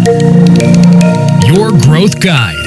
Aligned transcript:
Your 0.00 1.70
Growth 1.86 2.16
Guide. 2.24 2.66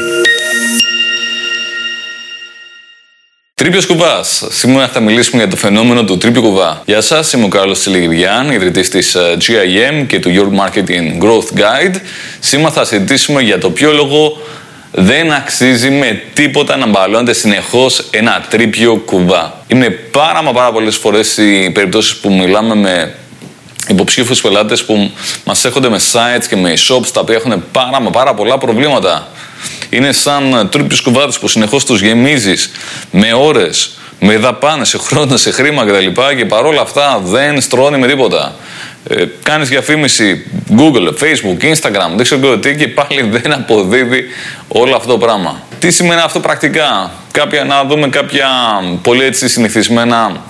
Τρίπιο 3.53 3.81
κουβά. 3.87 4.23
Σήμερα 4.49 4.87
θα 4.87 4.99
μιλήσουμε 4.99 5.41
για 5.41 5.51
το 5.51 5.55
φαινόμενο 5.55 6.03
του 6.03 6.17
τρίπιου 6.17 6.41
κουβά. 6.41 6.81
Γεια 6.85 7.01
σας, 7.01 7.33
είμαι 7.33 7.45
ο 7.45 7.47
Κάρλος 7.47 7.79
Τιλιγυριάν, 7.79 8.51
ιδρυτής 8.51 8.89
της 8.89 9.15
ε, 9.15 9.37
GIM 9.41 10.05
και 10.07 10.19
του 10.19 10.29
Your 10.29 10.59
Marketing 10.59 11.23
Growth 11.23 11.59
Guide. 11.59 11.95
Σήμερα 12.39 12.71
θα 12.71 12.85
συζητήσουμε 12.85 13.41
για 13.41 13.57
το 13.57 13.69
ποιο 13.69 13.91
λόγο 13.91 14.37
δεν 14.91 15.31
αξίζει 15.31 15.89
με 15.89 16.21
τίποτα 16.33 16.77
να 16.77 16.87
μπαλώνετε 16.87 17.33
συνεχώς 17.33 18.07
ένα 18.11 18.45
τρίπιο 18.49 18.95
κουβά. 18.95 19.63
Είναι 19.67 19.89
πάρα 19.89 20.43
μα 20.43 20.51
πάρα 20.51 20.71
πολλές 20.71 20.95
φορές 20.95 21.37
οι 21.37 21.69
περιπτώσεις 21.73 22.15
που 22.15 22.33
μιλάμε 22.33 22.75
με 22.75 23.15
υποψήφιους 23.87 24.41
πελάτες 24.41 24.83
που 24.83 25.11
μας 25.45 25.65
έρχονται 25.65 25.89
με 25.89 25.99
sites 26.11 26.45
και 26.49 26.55
με 26.55 26.73
shops 26.73 27.07
τα 27.13 27.19
οποία 27.19 27.35
έχουν 27.35 27.63
πάρα 27.71 28.01
μα 28.01 28.09
πάρα 28.09 28.33
πολλά 28.33 28.57
προβλήματα. 28.57 29.27
Είναι 29.89 30.11
σαν 30.11 30.69
τρίπιου 30.71 30.97
κουβάδε 31.03 31.31
που 31.39 31.47
συνεχώς 31.47 31.85
τους 31.85 32.01
γεμίζεις 32.01 32.71
με 33.11 33.33
ώρες, 33.33 33.91
με 34.19 34.37
δαπάνες, 34.37 34.89
σε 34.89 34.97
χρόνο, 34.97 35.37
σε 35.37 35.51
χρήμα 35.51 35.85
κτλ. 35.85 36.35
Και 36.37 36.45
παρόλα 36.45 36.81
αυτά 36.81 37.21
δεν 37.23 37.61
στρώνει 37.61 37.97
με 37.97 38.07
τίποτα. 38.07 38.55
Ε, 39.09 39.25
κάνεις 39.43 39.69
διαφήμιση 39.69 40.45
Google, 40.77 41.07
Facebook, 41.07 41.63
Instagram, 41.63 42.09
δεν 42.15 42.23
ξέρω 42.23 42.57
τι 42.57 42.75
και 42.75 42.87
πάλι 42.87 43.21
δεν 43.21 43.53
αποδίδει 43.53 44.23
όλο 44.67 44.95
αυτό 44.95 45.11
το 45.11 45.17
πράγμα. 45.17 45.61
Τι 45.79 45.91
σημαίνει 45.91 46.21
αυτό 46.21 46.39
πρακτικά; 46.39 47.11
Κάποια, 47.31 47.63
να 47.63 47.83
δούμε 47.83 48.07
κάποια 48.07 48.47
πολύ 49.01 49.23
έτσι 49.23 49.47
συνηθισμένα 49.49 50.41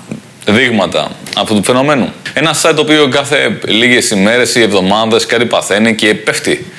δείγματα 0.45 1.11
αυτού 1.37 1.55
του 1.55 1.63
φαινομένου. 1.63 2.13
Ένα 2.33 2.55
site 2.61 2.73
το 2.75 2.81
οποίο 2.81 3.07
κάθε 3.07 3.59
λίγες 3.65 4.09
ημέρες 4.09 4.55
ή 4.55 4.61
εβδομάδες 4.61 5.25
κάτι 5.25 5.45
παθαίνει 5.45 5.95
και 5.95 6.13
πέφτει. 6.13 6.71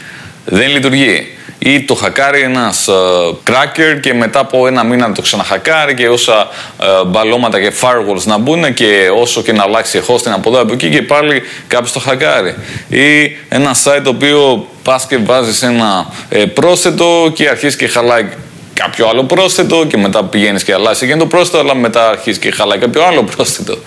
Δεν 0.45 0.71
λειτουργεί 0.71 1.35
ή 1.59 1.83
το 1.83 1.95
χακάρει 1.95 2.41
ένας 2.41 2.89
uh, 2.89 3.51
cracker 3.51 4.01
και 4.01 4.15
μετά 4.15 4.39
από 4.39 4.67
ένα 4.67 4.85
μήνα 4.85 5.13
το 5.13 5.23
ξαναχακάρει 5.23 5.95
και 5.95 6.09
όσα 6.09 6.49
uh, 6.79 7.07
μπαλώματα 7.07 7.61
και 7.61 7.73
firewalls 7.81 8.23
να 8.25 8.39
μπουν 8.39 8.75
και 8.75 9.09
όσο 9.17 9.43
και 9.43 9.53
να 9.53 9.63
αλλάξει 9.63 10.03
hosting 10.09 10.33
από 10.35 10.51
εδώ 10.51 10.61
από 10.61 10.73
εκεί 10.73 10.91
και 10.91 11.03
πάλι 11.03 11.43
κάποιος 11.67 11.93
το 11.93 12.01
χακάρει. 12.01 12.55
Ή 12.89 13.37
ένα 13.49 13.75
site 13.85 14.01
το 14.05 14.11
οποίο 14.11 14.69
πας 14.83 15.07
και 15.07 15.17
βάζεις 15.17 15.63
ένα 15.63 16.07
ε, 16.29 16.45
πρόσθετο 16.45 17.33
και 17.35 17.49
αρχίζεις 17.49 17.77
και 17.77 17.87
χαλάει 17.87 18.29
κάποιο 18.75 19.09
άλλο 19.09 19.25
πρόσθετο 19.25 19.85
και 19.87 19.97
μετά 19.97 20.25
πηγαίνεις 20.25 20.65
και 20.65 20.73
αλλάζεις 20.73 21.09
και 21.09 21.17
το 21.17 21.27
πρόσθετο, 21.27 21.59
αλλά 21.59 21.75
μετά 21.75 22.09
αρχίζεις 22.09 22.39
και 22.39 22.51
χαλάει 22.51 22.79
κάποιο 22.79 23.05
άλλο 23.05 23.23
πρόσθετο. 23.23 23.79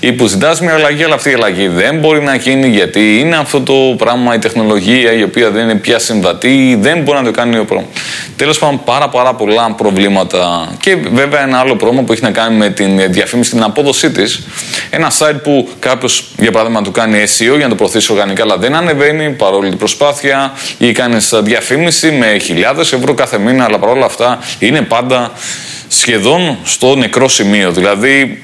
Ή 0.00 0.12
που 0.12 0.26
ζητά 0.26 0.56
μια 0.60 0.74
αλλαγή, 0.74 1.04
αλλά 1.04 1.14
αυτή 1.14 1.30
η 1.30 1.32
αλλαγή 1.32 1.68
δεν 1.68 1.98
μπορεί 1.98 2.22
να 2.22 2.34
γίνει 2.34 2.68
γιατί 2.68 3.18
είναι 3.18 3.36
αυτό 3.36 3.60
το 3.60 3.74
πράγμα, 3.98 4.34
η 4.34 4.38
τεχνολογία 4.38 5.12
η 5.12 5.22
οποία 5.22 5.50
δεν 5.50 5.62
είναι 5.62 5.74
πια 5.74 5.98
συμβατή, 5.98 6.78
δεν 6.80 7.02
μπορεί 7.02 7.18
να 7.18 7.24
το 7.24 7.30
κάνει 7.30 7.58
ο 7.58 7.64
πρόβλημα. 7.64 7.92
Τέλος 8.36 8.58
πάντων, 8.58 8.80
πάρα, 8.84 9.08
πάρα 9.08 9.34
πολλά 9.34 9.74
προβλήματα. 9.76 10.68
Και 10.80 10.96
βέβαια 11.12 11.42
ένα 11.42 11.58
άλλο 11.58 11.76
πρόβλημα 11.76 12.04
που 12.04 12.12
έχει 12.12 12.22
να 12.22 12.30
κάνει 12.30 12.56
με 12.56 12.70
την 12.70 13.12
διαφήμιση, 13.12 13.50
την 13.50 13.62
απόδοσή 13.62 14.10
της. 14.10 14.46
Ένα 14.90 15.10
site 15.18 15.42
που 15.42 15.68
κάποιος, 15.78 16.24
για 16.38 16.50
παράδειγμα, 16.50 16.82
του 16.82 16.90
κάνει 16.90 17.22
SEO 17.38 17.56
για 17.56 17.56
να 17.56 17.68
το 17.68 17.74
προωθήσει 17.74 18.12
οργανικά, 18.12 18.42
αλλά 18.42 18.56
δεν 18.56 18.74
ανεβαίνει 18.74 19.30
παρόλη 19.30 19.68
την 19.68 19.78
προσπάθεια, 19.78 20.52
ή 20.78 20.92
κάνει 20.92 21.16
διαφήμιση 21.42 22.10
με 22.10 22.38
χιλιάδες 22.38 22.92
ευρώ 22.92 23.14
κάθε 23.14 23.38
μήνα, 23.38 23.64
αλλά 23.64 23.78
παρόλα 23.78 24.04
αυτά 24.04 24.27
είναι 24.58 24.82
πάντα 24.82 25.32
σχεδόν 25.88 26.58
στο 26.64 26.94
νεκρό 26.96 27.28
σημείο. 27.28 27.72
Δηλαδή 27.72 28.40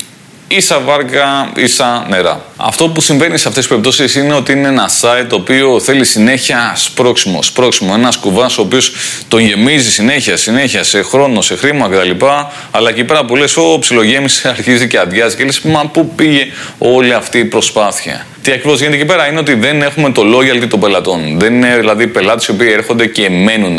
ίσα 0.48 0.78
βάρκα, 0.78 1.52
ίσα 1.56 2.06
νερά. 2.08 2.44
Αυτό 2.56 2.88
που 2.88 3.00
συμβαίνει 3.00 3.38
σε 3.38 3.48
αυτές 3.48 3.54
τις 3.54 3.68
περιπτώσεις 3.68 4.14
είναι 4.14 4.34
ότι 4.34 4.52
είναι 4.52 4.68
ένα 4.68 4.90
site 5.00 5.26
το 5.28 5.36
οποίο 5.36 5.80
θέλει 5.80 6.04
συνέχεια 6.04 6.72
σπρώξιμο. 6.76 7.42
Σπρώξιμο. 7.42 7.92
Ένας 7.96 8.16
κουβάς 8.16 8.58
ο 8.58 8.60
οποίος 8.60 8.92
τον 9.28 9.40
γεμίζει 9.40 9.90
συνέχεια, 9.90 10.36
συνέχεια 10.36 10.82
σε 10.82 11.02
χρόνο, 11.02 11.40
σε 11.40 11.56
χρήμα 11.56 11.88
κτλ. 11.88 12.24
Αλλά 12.70 12.88
εκεί 12.88 13.04
πέρα 13.04 13.24
που 13.24 13.36
λες, 13.36 13.56
ο 13.56 13.78
ψιλογέμισε, 13.78 14.48
αρχίζει 14.56 14.86
και 14.86 14.98
αδειάζει 14.98 15.36
και 15.36 15.44
λες, 15.44 15.60
μα 15.60 15.86
πού 15.86 16.08
πήγε 16.14 16.46
όλη 16.78 17.12
αυτή 17.12 17.38
η 17.38 17.44
προσπάθεια. 17.44 18.26
Τι 18.42 18.52
ακριβώς 18.52 18.78
γίνεται 18.78 18.96
εκεί 18.96 19.04
πέρα 19.04 19.28
είναι 19.28 19.38
ότι 19.38 19.54
δεν 19.54 19.82
έχουμε 19.82 20.12
το 20.12 20.22
loyalty 20.22 20.66
των 20.68 20.80
πελατών. 20.80 21.38
Δεν 21.38 21.54
είναι 21.54 21.76
δηλαδή 21.76 22.06
πελάτες 22.06 22.46
οι 22.46 22.50
οποίοι 22.50 22.68
έρχονται 22.72 23.06
και 23.06 23.30
μένουν. 23.30 23.78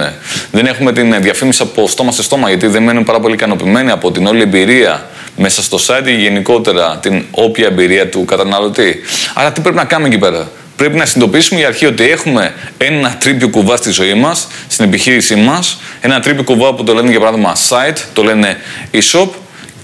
Δεν 0.55 0.65
έχουμε 0.65 0.93
την 0.93 1.21
διαφήμιση 1.21 1.61
από 1.61 1.87
στόμα 1.87 2.11
σε 2.11 2.23
στόμα 2.23 2.47
γιατί 2.47 2.67
δεν 2.67 2.83
μένουν 2.83 3.03
πάρα 3.03 3.19
πολύ 3.19 3.33
ικανοποιημένοι 3.33 3.91
από 3.91 4.11
την 4.11 4.27
όλη 4.27 4.41
εμπειρία 4.41 5.09
μέσα 5.37 5.63
στο 5.63 5.77
site 5.87 6.07
ή 6.07 6.13
γενικότερα 6.13 6.97
την 7.01 7.23
όποια 7.31 7.67
εμπειρία 7.67 8.09
του 8.09 8.25
καταναλωτή. 8.25 8.99
Άρα 9.33 9.51
τι 9.51 9.61
πρέπει 9.61 9.75
να 9.75 9.85
κάνουμε 9.85 10.07
εκεί 10.07 10.17
πέρα; 10.17 10.51
Πρέπει 10.75 10.97
να 10.97 11.05
συνειδητοποιήσουμε 11.05 11.59
για 11.59 11.67
αρχή 11.67 11.85
ότι 11.85 12.09
έχουμε 12.09 12.53
ένα 12.77 13.15
τρύπιο 13.19 13.49
κουβά 13.49 13.75
στη 13.75 13.91
ζωή 13.91 14.13
μας, 14.13 14.47
στην 14.67 14.85
επιχείρησή 14.85 15.35
μας. 15.35 15.79
Ένα 16.01 16.19
τρύπιο 16.19 16.43
κουβά 16.43 16.73
που 16.73 16.83
το 16.83 16.93
λένε 16.93 17.09
για 17.09 17.19
παράδειγμα 17.19 17.55
site, 17.69 17.97
το 18.13 18.23
λένε 18.23 18.57
e-shop 18.91 19.27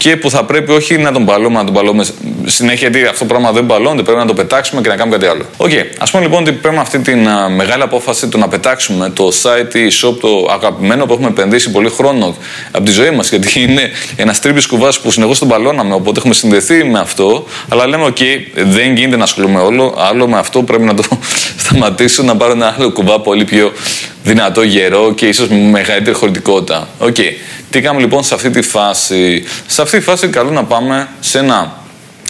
και 0.02 0.18
που 0.18 0.30
θα 0.30 0.44
πρέπει 0.44 0.72
όχι 0.72 0.98
να 0.98 1.12
τον 1.12 1.26
μπαλώνουμε, 1.26 1.58
να 1.58 1.64
τον 1.64 1.74
μπαλώνουμε 1.74 2.06
συνέχεια, 2.46 2.90
γιατί 2.90 3.08
αυτό 3.08 3.20
το 3.20 3.26
πράγμα 3.26 3.52
δεν 3.52 3.66
μπαλώνεται, 3.66 4.04
πρέπει 4.04 4.20
να 4.20 4.26
το 4.26 4.34
πετάξουμε 4.34 4.82
και 4.82 4.88
να 4.90 4.96
κάνουμε 4.96 5.18
κάτι 5.18 5.30
άλλο. 5.30 5.46
OK, 5.58 5.70
okay. 5.70 5.84
ας 5.98 6.12
πούμε 6.12 6.24
λοιπόν 6.24 6.42
ότι 6.42 6.52
παίρνουμε 6.52 6.82
αυτή 6.82 7.00
τη 7.00 7.16
μεγάλη 7.56 7.82
απόφαση 7.82 8.28
του 8.28 8.38
να 8.38 8.48
πετάξουμε 8.48 9.10
το 9.10 9.32
site, 9.42 9.76
e-shop, 9.76 10.16
το 10.22 10.48
αγαπημένο 10.52 11.06
που 11.06 11.14
έχουμε 11.14 11.28
επενδύσει 11.28 11.72
πολύ 11.72 11.90
χρόνο 11.90 12.36
από 12.72 12.86
τη 12.86 12.92
ζωή 12.92 13.12
μας, 13.12 13.30
γιατί 13.30 13.62
είναι 13.62 13.90
ένας 14.16 14.40
τρύπιος 14.40 14.66
κουβάς 14.68 15.00
που 15.00 15.12
συνεχώς 15.12 15.40
τον 15.40 15.48
μπαλώναμε, 15.48 15.94
οπότε 15.94 16.20
έχουμε 16.20 16.34
συνδεθεί 16.34 16.84
με 16.84 17.00
αυτό, 17.00 17.46
αλλά 17.70 17.88
λέμε, 17.88 18.06
οκ, 18.06 18.18
δεν 18.54 18.96
γίνεται 18.96 19.18
να 19.18 19.24
ασχολούμαι 19.24 19.60
όλο, 19.60 19.96
άλλο 19.98 20.28
με 20.28 20.38
αυτό 20.38 20.64
πρέπει 20.64 20.84
να 20.84 20.94
το 20.94 21.04
σταματήσω, 21.64 22.24
να 22.24 22.36
πάρω 22.36 22.52
ένα 22.52 22.76
άλλο 22.78 22.92
κουβά 22.92 23.20
πολύ 23.20 23.46
πιο 23.46 23.72
δυνατό 24.24 24.62
γερό 24.62 25.14
και 25.14 25.28
ίσως 25.28 25.48
με 25.48 25.58
μεγαλύτερη 25.58 26.16
χωρητικότητα. 26.16 26.88
OK. 26.98 27.16
Okay. 27.18 27.32
Τι 27.70 27.82
κάνουμε 27.82 28.02
λοιπόν 28.02 28.24
σε 28.24 28.34
αυτή 28.34 28.50
τη 28.50 28.62
φάση. 28.62 29.44
Σε 29.68 29.82
αυτή 29.82 29.98
τη 29.98 30.04
φάση 30.04 30.28
καλό 30.28 30.52
να 30.52 30.64
πάμε 30.64 31.08
σε 31.20 31.40
ένα 31.40 31.82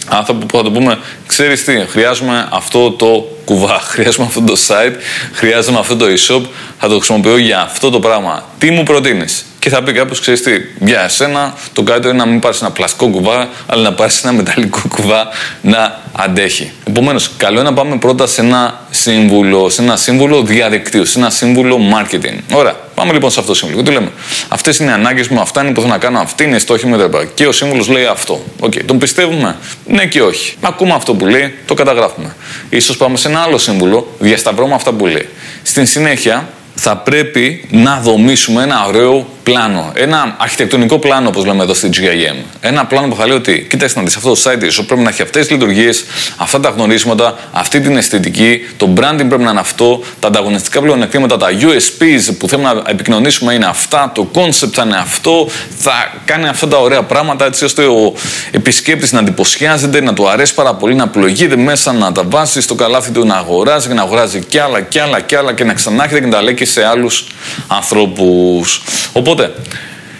άνθρωπο 0.08 0.46
που 0.46 0.56
θα 0.56 0.62
το 0.62 0.70
πούμε, 0.70 0.98
ξέρεις 1.26 1.64
τι, 1.64 1.72
χρειάζομαι 1.88 2.48
αυτό 2.50 2.90
το 2.90 3.36
κουβά, 3.44 3.80
χρειάζομαι 3.92 4.26
αυτό 4.26 4.40
το 4.40 4.56
site, 4.68 4.94
χρειάζομαι 5.32 5.78
αυτό 5.78 5.96
το 5.96 6.06
e-shop, 6.06 6.42
θα 6.78 6.88
το 6.88 6.94
χρησιμοποιώ 6.94 7.36
για 7.36 7.60
αυτό 7.60 7.90
το 7.90 8.00
πράγμα. 8.00 8.44
Τι 8.58 8.70
μου 8.70 8.82
προτείνεις; 8.82 9.44
Και 9.62 9.68
θα 9.68 9.82
πει 9.82 9.92
κάποιος, 9.92 10.20
ξέρεις 10.20 10.42
τι, 10.42 10.50
για 10.80 11.04
εσένα 11.04 11.54
το 11.72 11.82
καλύτερο 11.82 12.14
είναι 12.14 12.24
να 12.24 12.30
μην 12.30 12.40
πάρεις 12.40 12.60
ένα 12.60 12.70
πλαστικό 12.70 13.08
κουβά, 13.08 13.48
αλλά 13.66 13.82
να 13.82 13.92
πάρεις 13.92 14.22
ένα 14.22 14.32
μεταλλικό 14.32 14.80
κουβά 14.88 15.28
να 15.62 16.00
αντέχει. 16.12 16.70
Επομένως, 16.84 17.30
καλό 17.36 17.60
είναι 17.60 17.68
να 17.68 17.74
πάμε 17.74 17.96
πρώτα 17.96 18.26
σε 18.26 18.40
ένα 18.40 18.80
σύμβουλο, 18.90 19.68
σε 19.68 19.82
ένα 19.82 19.96
σύμβουλο 19.96 20.42
διαδικτύου, 20.42 21.04
σε 21.06 21.18
ένα 21.18 21.30
σύμβουλο 21.30 21.78
marketing. 21.94 22.38
Ωραία. 22.52 22.76
Πάμε 22.94 23.12
λοιπόν 23.12 23.30
σε 23.30 23.40
αυτό 23.40 23.52
το 23.52 23.58
σύμβουλο. 23.58 23.82
Τι 23.82 23.90
λέμε; 23.90 24.12
Αυτές 24.48 24.78
είναι 24.78 24.90
οι 24.90 24.94
ανάγκες 24.94 25.28
μου, 25.28 25.40
αυτά 25.40 25.62
είναι 25.62 25.72
που 25.72 25.80
θέλω 25.80 25.92
να 25.92 25.98
κάνω, 25.98 26.18
αυτοί 26.18 26.44
είναι 26.44 26.56
οι 26.56 26.58
στόχοι 26.58 26.86
μου 26.86 26.96
κτλ. 26.96 27.18
Και 27.34 27.46
ο 27.46 27.52
σύμβουλος 27.52 27.88
λέει 27.88 28.04
αυτό. 28.04 28.44
OK. 28.60 28.72
Okay. 28.72 28.80
Τον 28.86 28.98
πιστεύουμε; 28.98 29.56
Ναι 29.86 30.06
και 30.06 30.22
όχι. 30.22 30.54
Ακούμε 30.60 30.92
αυτό 30.92 31.14
που 31.14 31.26
λέει, 31.26 31.54
το 31.66 31.74
καταγράφουμε. 31.74 32.34
σω 32.80 32.96
πάμε 32.96 33.16
σε 33.16 33.28
ένα 33.28 33.40
άλλο 33.40 33.58
σύμβουλο, 33.58 34.14
διασταυρώμε 34.18 34.74
αυτά 34.74 34.92
που 34.92 35.06
λέει. 35.06 35.28
Στην 35.62 35.86
συνέχεια, 35.86 36.48
θα 36.74 36.96
πρέπει 36.96 37.68
να 37.70 38.00
δομήσουμε 38.00 38.62
ένα 38.62 38.86
ωραίο 38.86 39.26
πλάνο. 39.42 39.92
Ένα 39.94 40.36
αρχιτεκτονικό 40.38 40.98
πλάνο, 40.98 41.28
όπως 41.28 41.44
λέμε 41.44 41.62
εδώ 41.62 41.74
στην 41.74 41.90
GIM. 41.92 42.36
Ένα 42.60 42.84
πλάνο 42.84 43.08
που 43.08 43.16
θα 43.16 43.26
λέει 43.26 43.36
ότι, 43.36 43.66
κοίταξε 43.70 43.98
να 43.98 44.04
δεις 44.04 44.16
αυτό 44.16 44.28
το 44.34 44.40
site 44.44 44.62
ίσω 44.62 44.84
πρέπει 44.84 45.02
να 45.02 45.08
έχει 45.08 45.22
αυτές 45.22 45.46
τις 45.46 45.50
λειτουργίες, 45.50 46.04
αυτά 46.36 46.60
τα 46.60 46.68
γνωρίσματα, 46.68 47.38
αυτή 47.52 47.80
την 47.80 47.96
αισθητική, 47.96 48.60
το 48.76 48.92
branding 48.96 49.26
πρέπει 49.28 49.42
να 49.42 49.50
είναι 49.50 49.60
αυτό, 49.60 50.02
τα 50.20 50.28
ανταγωνιστικά 50.28 50.80
πλεονεκτήματα, 50.80 51.36
τα 51.36 51.48
USPs 51.50 52.34
που 52.38 52.48
θέλουμε 52.48 52.72
να 52.72 52.82
επικοινωνήσουμε 52.86 53.54
είναι 53.54 53.66
αυτά, 53.66 54.12
το 54.14 54.30
concept 54.34 54.70
θα 54.72 54.82
είναι 54.82 54.96
αυτό, 54.96 55.48
θα 55.78 55.92
κάνει 56.24 56.48
αυτά 56.48 56.68
τα 56.68 56.78
ωραία 56.78 57.02
πράγματα 57.02 57.44
έτσι 57.44 57.64
ώστε 57.64 57.84
ο 57.84 58.14
επισκέπτης 58.50 59.12
να 59.12 59.18
εντυπωσιάζεται, 59.18 60.00
να 60.00 60.12
του 60.12 60.28
αρέσει 60.28 60.54
πάρα 60.54 60.74
πολύ, 60.74 60.94
να 60.94 61.08
πλογείται 61.08 61.56
μέσα, 61.56 61.92
να 61.92 62.12
τα 62.12 62.22
βάζει 62.26 62.60
στο 62.60 62.74
καλάθι 62.74 63.10
του, 63.10 63.26
να 63.26 63.34
αγοράζει 63.36 63.88
και 63.88 63.94
να 63.94 64.02
αγοράζει 64.02 64.44
κι 64.44 64.58
άλλα 64.58 64.80
κι 64.80 64.98
άλλα 64.98 65.20
κι 65.20 65.34
άλλα 65.34 65.52
και 65.52 65.64
να 65.64 65.72
ξανάρχεται 65.72 66.20
και 66.20 66.26
να 66.26 66.32
τα 66.32 66.42
λέει 66.42 66.54
και 66.54 66.64
σε 66.64 66.84
άλλους 66.84 67.26
ανθρώπους. 67.66 68.82
Οπότε, 69.12 69.31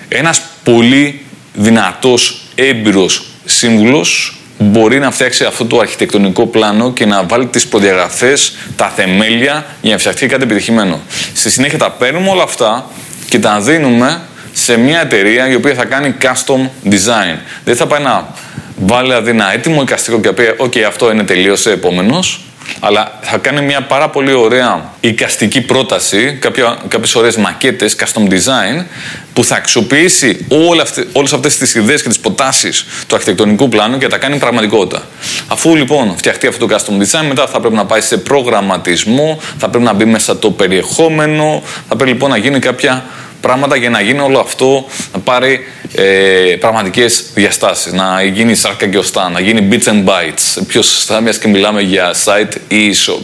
ένας 0.08 0.40
πολύ 0.64 1.24
δυνατός, 1.54 2.40
έμπειρος 2.54 3.22
σύμβουλος 3.44 4.36
μπορεί 4.58 4.98
να 4.98 5.10
φτιάξει 5.10 5.44
αυτό 5.44 5.64
το 5.64 5.78
αρχιτεκτονικό 5.78 6.46
πλάνο 6.46 6.92
και 6.92 7.06
να 7.06 7.22
βάλει 7.22 7.46
τις 7.46 7.66
προδιαγραφές, 7.66 8.56
τα 8.76 8.88
θεμέλια 8.88 9.66
για 9.80 9.92
να 9.92 9.98
φτιαχτεί 9.98 10.26
κάτι 10.26 10.42
επιτυχημένο. 10.42 11.00
Στη 11.34 11.50
συνέχεια 11.50 11.78
τα 11.78 11.90
παίρνουμε 11.90 12.30
όλα 12.30 12.42
αυτά 12.42 12.90
και 13.28 13.38
τα 13.38 13.60
δίνουμε 13.60 14.20
σε 14.52 14.76
μια 14.76 15.00
εταιρεία 15.00 15.48
η 15.48 15.54
οποία 15.54 15.74
θα 15.74 15.84
κάνει 15.84 16.14
custom 16.22 16.90
design. 16.90 17.36
Δεν 17.64 17.76
θα 17.76 17.86
πάει 17.86 18.02
να 18.02 18.34
βάλει 18.76 19.06
δηλαδή 19.06 19.30
ένα 19.30 19.52
έτοιμο 19.52 19.82
εικαστικό 19.82 20.20
και 20.20 20.28
να 20.28 20.34
πει: 20.34 20.44
OK, 20.58 20.78
αυτό 20.78 21.10
είναι 21.10 21.24
τελείωσε, 21.24 21.70
επόμενος. 21.70 22.40
Αλλά 22.80 23.18
θα 23.22 23.38
κάνει 23.38 23.60
μια 23.60 23.82
πάρα 23.82 24.08
πολύ 24.08 24.32
ωραία 24.32 24.90
εικαστική 25.00 25.60
πρόταση, 25.60 26.36
κάποια, 26.40 26.78
κάποιες 26.88 27.14
ωραίες 27.14 27.36
μακέτες, 27.36 27.96
custom 27.98 28.30
design, 28.30 28.84
που 29.32 29.44
θα 29.44 29.56
αξιοποιήσει 29.56 30.46
όλα 30.48 30.82
αυτές, 30.82 31.06
όλες 31.12 31.32
αυτές 31.32 31.56
τις 31.56 31.74
ιδέες 31.74 32.02
και 32.02 32.08
τις 32.08 32.18
προτάσεις 32.18 32.86
του 33.06 33.14
αρχιτεκτονικού 33.14 33.68
πλάνου 33.68 33.98
και 33.98 34.04
θα 34.04 34.10
τα 34.10 34.18
κάνει 34.18 34.38
πραγματικότητα. 34.38 35.02
Αφού 35.48 35.76
λοιπόν 35.76 36.14
φτιαχτεί 36.16 36.46
αυτό 36.46 36.66
το 36.66 36.76
custom 36.76 37.02
design, 37.02 37.24
μετά 37.28 37.46
θα 37.46 37.60
πρέπει 37.60 37.74
να 37.74 37.84
πάει 37.84 38.00
σε 38.00 38.16
προγραμματισμό, 38.16 39.40
θα 39.58 39.68
πρέπει 39.68 39.84
να 39.84 39.92
μπει 39.92 40.04
μέσα 40.04 40.38
το 40.38 40.50
περιεχόμενο, 40.50 41.62
θα 41.88 41.96
πρέπει 41.96 42.10
λοιπόν 42.10 42.30
να 42.30 42.36
γίνει 42.36 42.58
κάποια 42.58 43.04
πράγματα 43.42 43.76
για 43.76 43.90
να 43.90 44.00
γίνει 44.00 44.20
όλο 44.20 44.38
αυτό, 44.38 44.86
να 45.12 45.18
πάρει 45.18 45.60
ε, 45.94 46.56
πραγματικές 46.60 47.24
διαστάσεις, 47.34 47.92
να 47.92 48.22
γίνει 48.22 48.54
σάρκα 48.54 48.86
και 48.86 48.98
οστά, 48.98 49.28
να 49.28 49.40
γίνει 49.40 49.68
bits 49.70 49.88
and 49.88 50.04
bytes. 50.04 50.62
Πιο 50.66 50.82
σωστά, 50.82 51.20
μια 51.20 51.32
και 51.32 51.48
μιλάμε 51.48 51.82
για 51.82 52.14
site 52.24 52.54
ή 52.68 52.94
e-shop. 52.94 53.21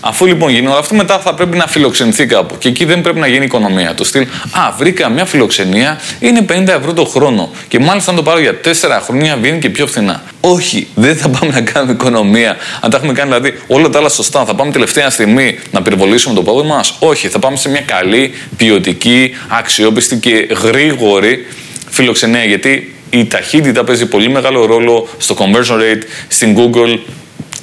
Αφού 0.00 0.26
λοιπόν 0.26 0.50
γίνει 0.50 0.66
όλο 0.66 0.76
αυτό, 0.76 0.94
μετά 0.94 1.18
θα 1.18 1.34
πρέπει 1.34 1.56
να 1.56 1.66
φιλοξενηθεί 1.66 2.26
κάπου. 2.26 2.58
Και 2.58 2.68
εκεί 2.68 2.84
δεν 2.84 3.00
πρέπει 3.00 3.18
να 3.18 3.26
γίνει 3.26 3.44
οικονομία. 3.44 3.94
Το 3.94 4.04
στυλ, 4.04 4.26
Α, 4.50 4.72
βρήκα 4.78 5.08
μια 5.08 5.24
φιλοξενία, 5.24 6.00
είναι 6.20 6.44
50 6.48 6.68
ευρώ 6.68 6.92
το 6.92 7.04
χρόνο. 7.04 7.50
Και 7.68 7.78
μάλιστα 7.78 8.10
αν 8.10 8.16
το 8.16 8.22
πάρω 8.22 8.40
για 8.40 8.60
4 8.60 9.00
χρόνια 9.04 9.36
βγαίνει 9.40 9.58
και 9.58 9.70
πιο 9.70 9.86
φθηνά. 9.86 10.22
Όχι, 10.40 10.86
δεν 10.94 11.16
θα 11.16 11.28
πάμε 11.28 11.52
να 11.52 11.60
κάνουμε 11.60 11.92
οικονομία. 11.92 12.56
Αν 12.80 12.90
τα 12.90 12.96
έχουμε 12.96 13.12
κάνει 13.12 13.28
δηλαδή 13.28 13.58
όλα 13.66 13.88
τα 13.88 13.98
άλλα 13.98 14.08
σωστά, 14.08 14.44
θα 14.44 14.54
πάμε 14.54 14.72
τελευταία 14.72 15.10
στιγμή 15.10 15.58
να 15.70 15.82
πυροβολήσουμε 15.82 16.34
το 16.34 16.42
πόδι 16.42 16.68
μας; 16.68 16.96
Όχι, 16.98 17.28
θα 17.28 17.38
πάμε 17.38 17.56
σε 17.56 17.68
μια 17.68 17.80
καλή, 17.80 18.34
ποιοτική, 18.56 19.34
αξιόπιστη 19.48 20.16
και 20.16 20.48
γρήγορη 20.62 21.46
φιλοξενία. 21.90 22.44
Γιατί 22.44 22.94
η 23.10 23.26
ταχύτητα 23.26 23.84
παίζει 23.84 24.06
πολύ 24.06 24.30
μεγάλο 24.30 24.66
ρόλο 24.66 25.08
στο 25.18 25.36
conversion 25.38 25.76
rate, 25.76 26.02
στην 26.28 26.56
Google, 26.56 26.98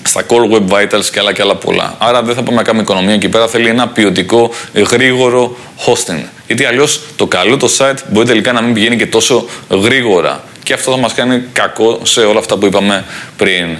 στα 0.07 0.25
Core 0.27 0.55
Web 0.55 0.67
Vitals 0.69 1.05
και 1.11 1.19
άλλα 1.19 1.33
και 1.33 1.41
άλλα 1.41 1.55
πολλά. 1.55 1.95
Άρα 1.97 2.21
δεν 2.23 2.35
θα 2.35 2.43
πάμε 2.43 2.57
να 2.57 2.63
κάνουμε 2.63 2.83
οικονομία 2.83 3.13
εκεί 3.13 3.29
πέρα. 3.29 3.47
Θέλει 3.47 3.67
ένα 3.67 3.87
ποιοτικό, 3.87 4.51
γρήγορο 4.73 5.57
hosting. 5.85 6.23
Γιατί 6.47 6.65
αλλιώς 6.65 7.01
το 7.15 7.27
καλό 7.27 7.57
το 7.57 7.69
site 7.77 7.97
μπορεί 8.11 8.27
τελικά 8.27 8.51
να 8.51 8.61
μην 8.61 8.73
πηγαίνει 8.73 8.95
και 8.95 9.05
τόσο 9.05 9.45
γρήγορα. 9.69 10.43
Και 10.63 10.73
αυτό 10.73 10.91
θα 10.91 10.97
μας 10.97 11.13
κάνει 11.13 11.43
κακό 11.53 11.99
σε 12.03 12.19
όλα 12.19 12.39
αυτά 12.39 12.57
που 12.57 12.65
είπαμε 12.65 13.05
πριν. 13.37 13.77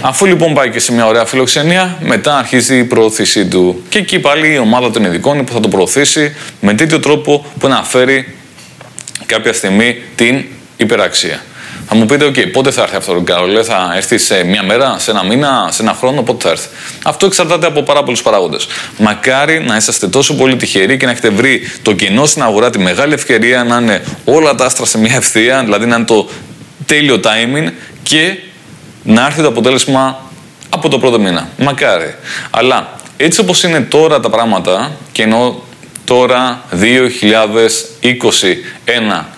Αφού 0.00 0.26
λοιπόν 0.26 0.54
πάει 0.54 0.70
και 0.70 0.78
σε 0.78 0.92
μια 0.92 1.06
ωραία 1.06 1.24
φιλοξενία, 1.24 1.98
μετά 2.00 2.36
αρχίζει 2.36 2.78
η 2.78 2.84
προώθησή 2.84 3.46
του. 3.46 3.82
Και 3.88 3.98
εκεί 3.98 4.18
πάλι 4.18 4.52
η 4.52 4.58
ομάδα 4.58 4.90
των 4.90 5.04
ειδικών 5.04 5.44
που 5.44 5.52
θα 5.52 5.60
το 5.60 5.68
προωθήσει 5.68 6.36
με 6.60 6.74
τέτοιο 6.74 7.00
τρόπο 7.00 7.46
που 7.58 7.68
να 7.68 7.82
φέρει 7.82 8.34
κάποια 9.26 9.52
στιγμή 9.52 10.02
την 10.14 10.44
υπεραξία. 10.76 11.40
Θα 11.88 11.94
μου 11.94 12.06
πείτε, 12.06 12.26
OK, 12.26 12.50
πότε 12.52 12.70
θα 12.70 12.82
έρθει 12.82 12.96
αυτό 12.96 13.12
το 13.12 13.20
καρολέ, 13.20 13.62
θα 13.62 13.92
έρθεις 13.96 14.24
σε 14.24 14.44
μια 14.44 14.62
μέρα, 14.62 14.98
σε 14.98 15.10
ένα 15.10 15.24
μήνα, 15.24 15.68
σε 15.70 15.82
ένα 15.82 15.92
χρόνο, 15.92 16.22
πότε 16.22 16.42
θα 16.42 16.50
έρθει; 16.50 16.68
Αυτό 17.04 17.26
εξαρτάται 17.26 17.66
από 17.66 17.82
πάρα 17.82 18.02
πολλούς 18.02 18.22
παράγοντες. 18.22 18.66
Μακάρι 18.98 19.60
να 19.60 19.76
είσαστε 19.76 20.08
τόσο 20.08 20.34
πολύ 20.34 20.56
τυχεροί 20.56 20.96
και 20.96 21.04
να 21.04 21.12
έχετε 21.12 21.28
βρει 21.30 21.60
το 21.82 21.92
κοινό 21.92 22.26
στην 22.26 22.42
αγορά, 22.42 22.70
τη 22.70 22.78
μεγάλη 22.78 23.14
ευκαιρία 23.14 23.64
να 23.64 23.76
είναι 23.76 24.04
όλα 24.24 24.54
τα 24.54 24.64
άστρα 24.64 24.86
σε 24.86 24.98
μια 24.98 25.14
ευθεία, 25.14 25.62
δηλαδή 25.64 25.86
να 25.86 25.96
είναι 25.96 26.04
το 26.04 26.28
τέλειο 26.86 27.20
timing 27.22 27.70
και 28.02 28.38
να 29.02 29.26
έρθει 29.26 29.42
το 29.42 29.48
αποτέλεσμα 29.48 30.20
από 30.70 30.88
το 30.88 30.98
πρώτο 30.98 31.18
μήνα. 31.18 31.48
Μακάρι. 31.58 32.14
Αλλά 32.50 32.90
έτσι 33.16 33.40
όπως 33.40 33.62
είναι 33.62 33.80
τώρα 33.80 34.20
τα 34.20 34.30
πράγματα, 34.30 34.90
και 35.12 35.22
ενώ 35.22 35.62
τώρα 36.06 36.64
2021 36.72 36.76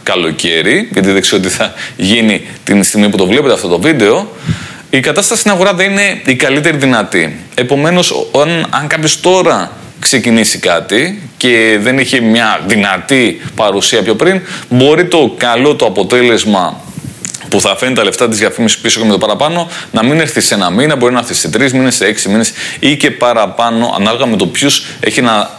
καλοκαίρι, 0.03 0.89
γιατί 0.93 1.11
δεν 1.11 1.21
ξέρω 1.21 1.43
τι 1.43 1.49
θα 1.49 1.73
γίνει 1.97 2.47
την 2.65 2.85
στιγμή 2.85 3.09
που 3.09 3.17
το 3.17 3.27
βλέπετε 3.27 3.53
αυτό 3.53 3.69
το 3.69 3.81
βίντεο, 3.81 4.33
η 4.91 5.01
κατάσταση 5.01 5.41
στην 5.41 5.53
αγορά 5.53 5.75
δεν 5.75 5.91
είναι 5.91 6.21
η 6.25 6.35
καλύτερη 6.35 6.77
δυνατή. 6.77 7.39
Επομένως, 7.55 8.31
αν, 8.41 8.67
αν 8.71 8.87
κάποιος 8.87 9.21
τώρα 9.21 9.73
ξεκινήσει 9.99 10.59
κάτι 10.59 11.31
και 11.37 11.79
δεν 11.81 11.99
έχει 11.99 12.21
μια 12.21 12.61
δυνατή 12.67 13.41
παρουσία 13.55 14.03
πιο 14.03 14.15
πριν, 14.15 14.41
μπορεί 14.69 15.05
το 15.05 15.35
καλό 15.37 15.75
το 15.75 15.87
αποτέλεσμα 15.87 16.81
που 17.49 17.61
θα 17.61 17.77
φέρνει 17.77 17.95
τα 17.95 18.05
λεφτά 18.05 18.29
της 18.29 18.39
διαφήμισης 18.39 18.79
πίσω 18.79 19.01
και 19.01 19.07
με 19.07 19.13
το 19.13 19.19
παραπάνω 19.19 19.69
να 19.93 20.05
μην 20.05 20.21
έρθει 20.21 20.41
σε 20.41 20.55
ένα 20.55 20.71
μήνα, 20.71 20.97
μπορεί 20.97 21.13
να 21.13 21.19
έρθει 21.19 21.35
σε 21.35 21.49
τρεις 21.49 21.73
μήνες, 21.73 21.95
σε 21.95 22.07
έξι 22.07 22.29
μήνες 22.29 22.53
ή 22.81 22.97
και 22.97 23.11
παραπάνω, 23.11 23.95
ανάλογα 23.99 24.27
με 24.27 24.37
το 24.37 24.47
ποιους 24.47 24.85
έχει 25.01 25.21
να 25.21 25.58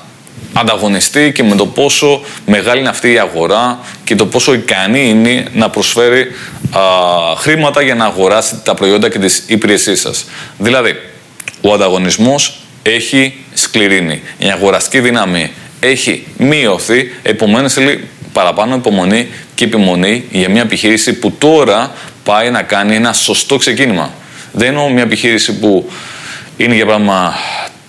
ανταγωνιστεί 0.54 1.32
και 1.32 1.44
με 1.44 1.56
το 1.56 1.66
πόσο 1.66 2.22
μεγάλη 2.46 2.80
είναι 2.80 2.90
αυτή 2.90 3.12
η 3.12 3.20
αγορά 3.20 3.80
και 4.04 4.16
το 4.16 4.26
πόσο 4.26 4.54
ικανή 4.54 5.10
είναι 5.10 5.46
να 5.54 5.70
προσφέρει 5.70 6.28
α, 6.72 6.82
χρήματα 7.36 7.82
για 7.82 7.96
να 7.96 8.06
αγοράσει 8.06 8.62
τα 8.64 8.74
προϊόντα 8.74 9.10
και 9.10 9.20
τις 9.20 9.44
υπηρεσίες 9.48 10.00
σας. 10.00 10.26
Δηλαδή, 10.58 10.96
ο 11.62 11.74
ανταγωνισμός 11.74 12.60
έχει 12.84 13.34
σκληρίνει. 13.54 14.22
Η 14.38 14.50
αγοραστική 14.50 15.00
δύναμη 15.00 15.52
έχει 15.80 16.28
μειωθεί, 16.38 17.12
επομένως 17.22 17.74
θέλει 17.74 18.08
παραπάνω 18.34 18.76
υπομονή 18.76 19.28
και 19.56 19.66
επιμονή 19.66 20.24
για 20.32 20.50
μια 20.50 20.62
επιχείρηση 20.62 21.14
που 21.14 21.32
τώρα 21.32 21.92
πάει 22.24 22.50
να 22.50 22.62
κάνει 22.62 22.96
ένα 22.96 23.14
σωστό 23.14 23.58
ξεκίνημα. 23.58 24.14
Δεν 24.52 24.68
εννοώ 24.68 24.90
μια 24.90 25.04
επιχείρηση 25.04 25.60
που 25.60 25.92
είναι 26.58 26.76
για 26.76 26.86
πράγμα 26.86 27.34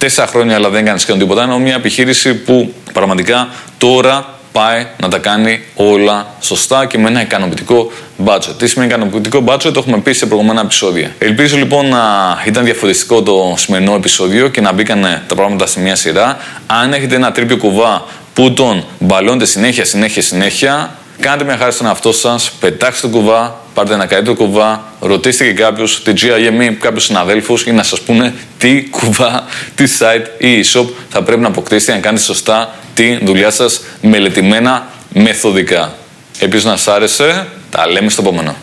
τέσσερα 0.01 0.27
χρόνια 0.27 0.55
αλλά 0.55 0.69
δεν 0.69 0.85
κάνεις 0.85 1.03
σχεδόν 1.03 1.21
τίποτα. 1.21 1.45
Είναι 1.45 1.59
μια 1.59 1.75
επιχείρηση 1.75 2.35
που 2.35 2.75
πραγματικά 2.93 3.49
τώρα 3.79 4.39
πάει 4.53 4.87
να 5.01 5.09
τα 5.09 5.19
κάνει 5.19 5.63
όλα 5.75 6.27
σωστά 6.41 6.87
και 6.87 6.99
με 6.99 7.09
ένα 7.09 7.21
ικανοποιητικό 7.21 7.91
budget. 8.25 8.55
Τι 8.59 8.67
σημαίνει 8.67 8.91
ικανοποιητικό 8.91 9.45
budget, 9.47 9.61
το 9.73 9.73
έχουμε 9.77 9.99
πει 9.99 10.13
σε 10.13 10.27
προηγούμενα 10.27 10.61
επεισόδια. 10.61 11.11
Ελπίζω 11.19 11.57
λοιπόν 11.57 11.89
να 11.89 12.03
ήταν 12.47 12.65
διαφορετικό 12.65 13.23
το 13.23 13.55
σημερινό 13.57 13.95
επεισόδιο 13.95 14.49
και 14.49 14.61
να 14.61 14.73
μπήκαν 14.73 15.23
τα 15.27 15.35
πράγματα 15.35 15.67
σε 15.67 15.81
μια 15.81 15.97
σειρά. 15.97 16.37
Αν 16.67 16.93
έχετε 16.93 17.15
ένα 17.15 17.33
τρίπιο 17.33 17.57
κουβά 17.57 18.05
που 18.35 18.53
τον 18.53 18.85
μπαλώνετε 18.99 19.45
συνέχεια, 19.45 19.85
συνέχεια, 19.85 20.23
συνέχεια, 20.23 20.95
κάντε 21.21 21.45
μια 21.45 21.57
χάρη 21.57 21.73
στον 21.73 21.87
εαυτό 21.87 22.13
σας, 22.13 22.51
πετάξτε 22.61 23.09
το 23.09 23.19
κουβά, 23.19 23.60
πάρτε 23.75 23.95
ένα 23.95 24.07
καλύτερο 24.07 24.37
κουβά, 24.37 24.85
ρωτήστε 25.01 25.45
και 25.45 25.53
κάποιους, 25.53 26.03
την 26.03 26.15
GIM 26.17 26.63
ή 26.63 26.75
κάποιους 26.75 27.05
συναδέλφους 27.05 27.63
για 27.63 27.73
να 27.73 27.83
σας 27.83 28.01
πούνε 28.01 28.35
τι 28.59 28.89
κουβά, 28.91 29.45
τι 29.75 29.85
site 29.99 30.27
ή 30.39 30.65
e-shop 30.65 30.87
θα 31.09 31.23
πρέπει 31.23 31.41
να 31.41 31.49
αποκτήσετε 31.49 31.85
για 31.85 31.95
να 31.95 32.07
κάνετε 32.07 32.25
σωστά 32.25 32.75
τη 32.95 33.19
δουλειά 33.25 33.51
σας 33.51 33.81
μελετημένα 34.03 34.89
μεθοδικά. 35.13 35.95
Επίσης, 36.39 36.65
να 36.65 36.77
σας 36.77 36.95
άρεσε, 36.95 37.47
τα 37.71 37.87
λέμε 37.87 38.11
στο 38.11 38.23
επόμενο. 38.23 38.57